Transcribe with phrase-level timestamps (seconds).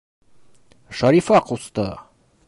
[1.01, 1.85] Шарифа ҡусты!